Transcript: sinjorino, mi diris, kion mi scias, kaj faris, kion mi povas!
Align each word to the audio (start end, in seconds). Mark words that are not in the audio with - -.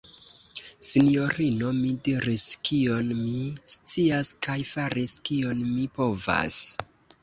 sinjorino, 0.87 1.73
mi 1.81 1.91
diris, 2.07 2.47
kion 2.69 3.13
mi 3.21 3.45
scias, 3.77 4.35
kaj 4.49 4.59
faris, 4.75 5.19
kion 5.31 5.67
mi 5.77 5.91
povas! 6.01 6.63